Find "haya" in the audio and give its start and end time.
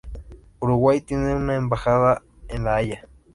2.77-3.07